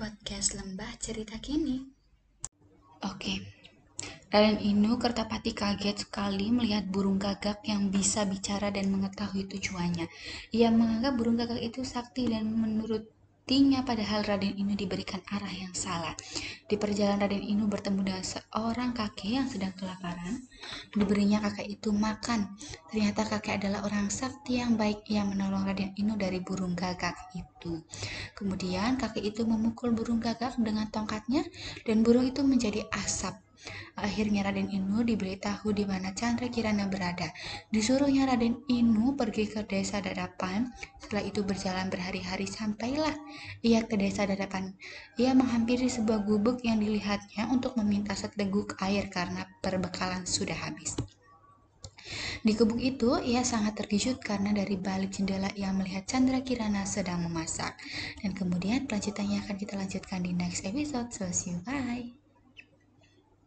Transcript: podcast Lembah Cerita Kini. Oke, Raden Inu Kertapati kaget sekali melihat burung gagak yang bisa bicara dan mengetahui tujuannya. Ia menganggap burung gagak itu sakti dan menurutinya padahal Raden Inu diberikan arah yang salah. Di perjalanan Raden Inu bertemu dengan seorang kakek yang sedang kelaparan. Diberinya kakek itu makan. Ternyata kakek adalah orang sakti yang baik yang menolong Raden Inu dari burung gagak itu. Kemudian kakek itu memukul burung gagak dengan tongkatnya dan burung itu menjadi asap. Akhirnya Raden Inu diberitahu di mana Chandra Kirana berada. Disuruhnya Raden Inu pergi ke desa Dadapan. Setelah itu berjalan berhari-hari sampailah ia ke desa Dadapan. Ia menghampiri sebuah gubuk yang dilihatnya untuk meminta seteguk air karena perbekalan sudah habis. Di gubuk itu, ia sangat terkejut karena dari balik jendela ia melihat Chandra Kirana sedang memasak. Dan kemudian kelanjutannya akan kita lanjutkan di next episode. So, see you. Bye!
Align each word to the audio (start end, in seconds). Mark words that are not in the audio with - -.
podcast 0.00 0.56
Lembah 0.56 0.96
Cerita 0.96 1.36
Kini. 1.36 1.76
Oke, 3.04 3.36
Raden 4.32 4.56
Inu 4.64 4.96
Kertapati 4.96 5.52
kaget 5.52 6.08
sekali 6.08 6.48
melihat 6.48 6.88
burung 6.88 7.20
gagak 7.20 7.60
yang 7.68 7.92
bisa 7.92 8.24
bicara 8.24 8.72
dan 8.72 8.88
mengetahui 8.88 9.44
tujuannya. 9.44 10.08
Ia 10.56 10.72
menganggap 10.72 11.20
burung 11.20 11.36
gagak 11.36 11.60
itu 11.60 11.84
sakti 11.84 12.32
dan 12.32 12.48
menurutinya 12.48 13.84
padahal 13.84 14.24
Raden 14.24 14.56
Inu 14.56 14.72
diberikan 14.72 15.20
arah 15.36 15.52
yang 15.52 15.76
salah. 15.76 16.16
Di 16.64 16.80
perjalanan 16.80 17.28
Raden 17.28 17.44
Inu 17.44 17.68
bertemu 17.68 18.00
dengan 18.00 18.24
seorang 18.24 18.96
kakek 18.96 19.36
yang 19.36 19.52
sedang 19.52 19.76
kelaparan. 19.76 20.48
Diberinya 20.96 21.44
kakek 21.44 21.76
itu 21.76 21.92
makan. 21.92 22.56
Ternyata 22.88 23.28
kakek 23.28 23.60
adalah 23.60 23.84
orang 23.84 24.08
sakti 24.08 24.64
yang 24.64 24.80
baik 24.80 25.04
yang 25.12 25.28
menolong 25.28 25.68
Raden 25.68 25.92
Inu 26.00 26.16
dari 26.16 26.40
burung 26.40 26.72
gagak 26.72 27.36
itu. 27.36 27.84
Kemudian 28.40 28.96
kakek 28.96 29.36
itu 29.36 29.44
memukul 29.44 29.92
burung 29.92 30.16
gagak 30.16 30.56
dengan 30.56 30.88
tongkatnya 30.88 31.44
dan 31.84 32.00
burung 32.00 32.24
itu 32.24 32.40
menjadi 32.40 32.88
asap. 32.88 33.36
Akhirnya 34.00 34.48
Raden 34.48 34.72
Inu 34.72 35.04
diberitahu 35.04 35.76
di 35.76 35.84
mana 35.84 36.16
Chandra 36.16 36.48
Kirana 36.48 36.88
berada. 36.88 37.28
Disuruhnya 37.68 38.24
Raden 38.24 38.64
Inu 38.72 39.12
pergi 39.12 39.44
ke 39.44 39.60
desa 39.68 40.00
Dadapan. 40.00 40.72
Setelah 40.96 41.28
itu 41.28 41.44
berjalan 41.44 41.92
berhari-hari 41.92 42.48
sampailah 42.48 43.12
ia 43.60 43.84
ke 43.84 44.00
desa 44.00 44.24
Dadapan. 44.24 44.72
Ia 45.20 45.36
menghampiri 45.36 45.92
sebuah 45.92 46.24
gubuk 46.24 46.64
yang 46.64 46.80
dilihatnya 46.80 47.52
untuk 47.52 47.76
meminta 47.76 48.16
seteguk 48.16 48.80
air 48.80 49.12
karena 49.12 49.44
perbekalan 49.60 50.24
sudah 50.24 50.56
habis. 50.56 50.96
Di 52.40 52.56
gubuk 52.56 52.80
itu, 52.80 53.20
ia 53.20 53.44
sangat 53.44 53.76
terkejut 53.76 54.20
karena 54.24 54.56
dari 54.56 54.80
balik 54.80 55.12
jendela 55.12 55.52
ia 55.52 55.68
melihat 55.76 56.08
Chandra 56.08 56.40
Kirana 56.40 56.88
sedang 56.88 57.20
memasak. 57.28 57.76
Dan 58.24 58.32
kemudian 58.32 58.88
kelanjutannya 58.88 59.44
akan 59.44 59.56
kita 59.60 59.74
lanjutkan 59.76 60.24
di 60.24 60.32
next 60.32 60.64
episode. 60.64 61.12
So, 61.12 61.28
see 61.28 61.52
you. 61.52 61.60
Bye! 61.60 62.19